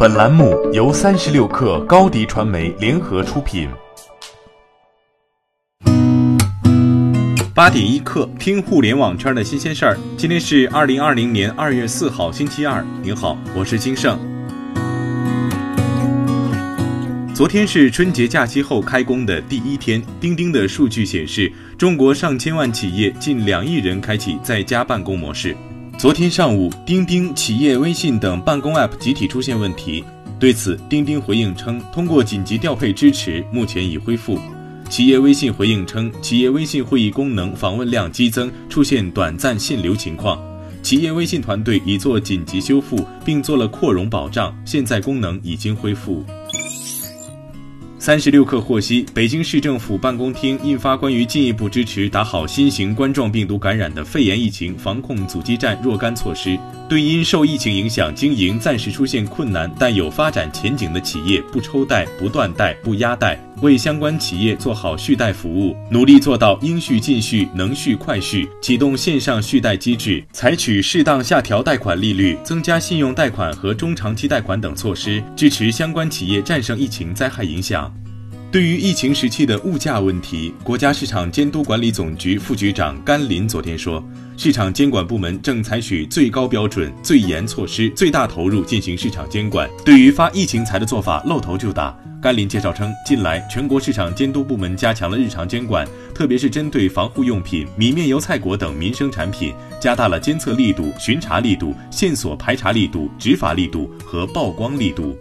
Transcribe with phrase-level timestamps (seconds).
[0.00, 3.68] 本栏目由三十六氪高低传媒联合出品。
[7.52, 9.98] 八点一刻，听互联网圈的新鲜事儿。
[10.16, 12.86] 今天是二零二零年二月四号，星期二。
[13.02, 14.16] 您好，我是金盛。
[17.34, 25.56] 昨天是春节假期后开工的第一天，钉钉的数据显示，中国上千万企业近两亿人开启在家办公模式。
[25.98, 30.04] 昨天上午，钉钉、企业微信等办公 App 集体出现问题，
[30.38, 34.38] 对此，钉钉回应称，通过紧急调配支持，目前已恢复。
[34.88, 40.40] 企业微信回应称，企业微信会议功能访问量激增，出现短暂限流情况，
[40.84, 46.24] 企业微信团队已做紧急修复，并做了扩容保障，现在功能已经恢复。
[48.08, 56.58] 三十六氪获悉，北京市政府办公厅印发关于进一步支持打好新型冠状病毒感染的肺炎疫情防控阻击战若干措施，
[56.88, 77.92] 对因受疫情影响经营暂时出现困难但有发展前景的企业，不抽贷、不断贷、不压贷，为相关企业做好续贷服务，努力做到应续尽续、能续快续，启动线上续贷机制，采取适当下调贷款利率、增加信用贷款和中长期贷款等措施，支持相关企业战胜疫情灾害影响。
[78.50, 84.02] 对于疫情时期的物价问题，国家市场监督管理总局副局长甘霖昨天说，
[84.38, 89.68] 市场监管部门正采取最高标准、最严措施、最大投入进行市场监管。
[89.84, 91.94] 对于发疫情财的做法露头就打。
[92.20, 105.16] 甘霖介绍称，近来全国市场监督部门加强了日常监管，特别是针对防护用品、米面油菜果等民生产品，加大了监测力度、巡查力度、线索排查力度、执法力度和曝光力度。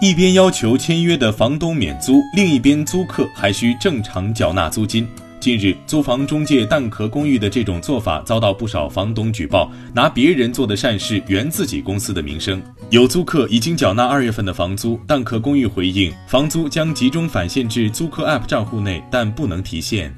[0.00, 5.06] 一边要求签约的房东免租，另一边租客还需正常缴纳租金。
[5.38, 12.60] 近日，租房中介蛋壳公寓的这种做法遭到不少房东举报，拿别人做的善事圆自己公司的名声。
[12.92, 20.14] 有租客已经缴纳二月份的房租，蛋壳公寓回应，房租将集中返现至租客 App 账户内，但不能提现。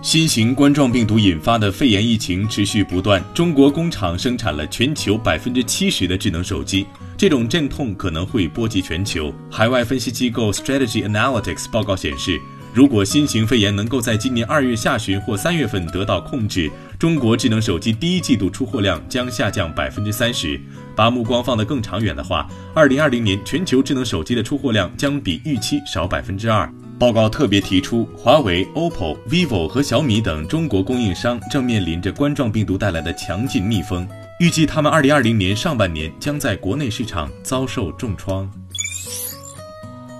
[0.00, 6.86] 新型冠状病毒引发的肺炎疫情持续不断，中国工厂生产了全球百分之七十的智能手机。
[7.14, 9.30] 这种阵痛可能会波及全球。
[9.50, 12.40] 海外分析机构 Strategy Analytics 报告显示，
[12.74, 20.58] 如果新型肺炎能够在今年二月下旬或三月份得到控制，中国智能手机第一季度出货量将下降百分之三十。
[20.96, 26.66] 把目光放得更长远的话，二零二零年全球智能手机的出货量将比预期少百分之二。
[26.98, 34.08] 报告特别提出，华为、OPPO、vivo 和小米等中国供应商正面临着冠状病毒带来的强劲逆风。
[34.40, 38.50] 预计他们二零二零年上半年将在国内市场遭受重创。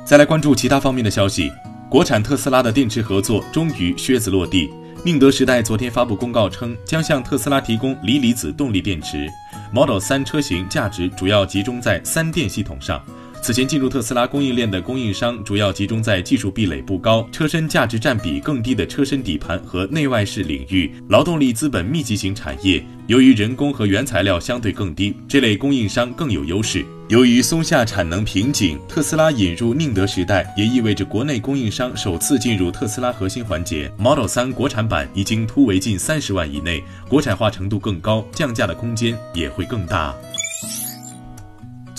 [0.04, 1.50] 再来关注其他方面的消息，
[1.92, 4.72] 国产特斯拉的电池合作终于靴子落地。
[5.04, 9.28] 宁德时代昨天发布公告称，将向特斯拉提供锂离子动力电池
[9.70, 13.04] ，Model 3车型价值主要集中在三电系统上。
[13.42, 22.80] 此前进入特斯拉供应链的供应商主要集中在技术壁垒不高、车身价值占比更低的车身底盘和内外饰领域，劳动力资本密集型产业。
[23.08, 26.86] 由于人工和原材料相对更低，这类供应商更有优势。
[27.08, 33.90] 由于松下产能瓶颈，特斯拉引入宁德时代，也意味着国内供应商首次进入特斯拉核心环节。
[33.98, 40.14] Model 3国产版已经突围近三十万以内，国产化程度更高，降价的空间也会更大。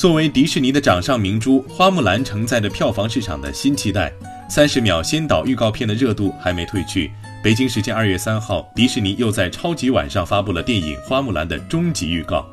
[0.03, 4.11] 作为迪士尼的掌上明珠，《花木兰》承载着票房市场的新期待。
[4.49, 7.09] 三十秒先导预告片的热度还没褪去。
[7.41, 12.45] 北京时间二月三号，迪士尼又在超级晚上发布了电影《花木兰》的终极预告。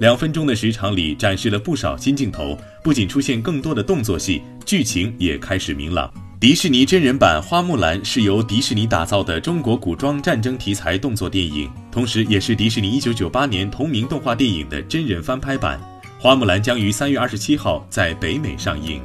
[0.00, 6.12] 两分钟的时长里，展示了不少新镜头，不仅出现更多的动作戏，剧情也开始明朗。
[6.40, 15.80] 迪士尼真人版《花木兰》是由迪士尼打造的中国古装战争题材动作电影，同时也是迪士尼一九九八年同名动画电影的真人翻拍版。
[16.20, 19.00] 花木兰将于三月二十七号在北美上映。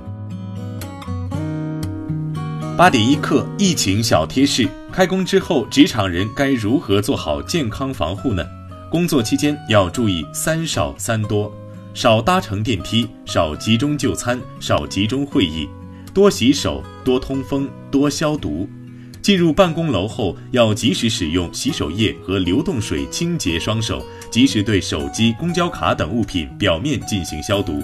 [2.75, 8.43] 八点一刻，疫情小贴士：开工之后，职场人该如何做好健康防护呢？
[8.89, 11.53] 工作期间要注意三少三多：
[11.93, 15.69] 少搭乘电梯，少集中就餐，少集中会议，
[16.15, 18.67] 多洗手，多通风，多消毒。
[19.23, 27.81] 进入办公楼后，要及时使用洗手液和流动水清洁双手，及时对手机、公交卡等物品表面进行消毒。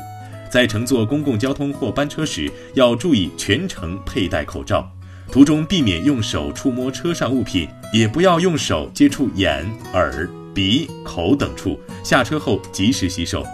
[0.51, 4.85] 在乘坐公共交通或班车时，要注意全程佩戴口罩。
[5.31, 11.79] 途中避免用手触摸车上物品，也不要用手接触眼、耳、鼻、口等处。
[12.03, 13.45] 下车后及时洗手。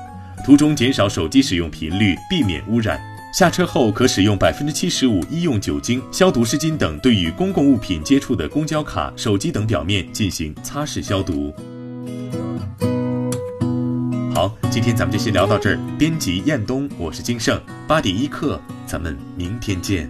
[0.44, 3.00] 途中减少手机使用频率，避免污染。
[3.36, 11.54] 下车后可使用百分之七十五医用酒精、消毒湿巾等，对与公共物品接触的公交卡、手机等表面进行擦拭消毒。
[14.34, 14.56] 好。
[14.72, 15.80] 今天咱们就先聊到这儿。
[16.00, 20.10] 编辑彦东，我是金盛，八点一刻，咱们明天见。